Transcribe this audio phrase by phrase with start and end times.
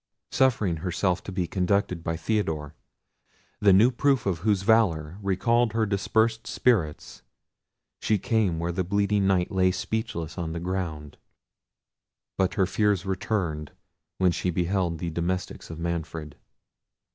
[0.31, 2.73] Suffering herself to be conducted by Theodore,
[3.59, 7.21] the new proof of whose valour recalled her dispersed spirits,
[7.99, 11.19] she came where the bleeding Knight lay speechless on the ground.
[12.35, 13.73] But her fears returned
[14.17, 16.35] when she beheld the domestics of Manfred.